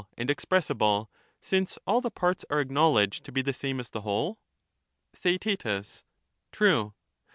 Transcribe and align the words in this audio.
and 0.17 0.31
expressible, 0.31 1.11
since 1.41 1.77
all 1.85 2.01
the 2.01 2.09
parts 2.09 2.43
are 2.49 2.59
acknowledged 2.59 3.23
to 3.23 3.31
be 3.31 3.43
the 3.43 3.53
same 3.53 3.79
as 3.79 3.91
the 3.91 4.01
whole? 4.01 4.39
Theaet, 5.15 5.63
True. 6.51 6.95